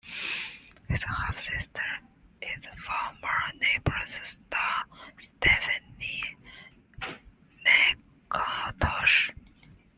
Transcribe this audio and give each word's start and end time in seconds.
His 0.89 1.03
half-sister 1.03 1.99
is 2.41 2.65
former 2.65 3.53
"Neighbours" 3.59 4.19
star 4.23 4.85
Stephanie 5.19 6.23
McIntosh. 8.33 9.29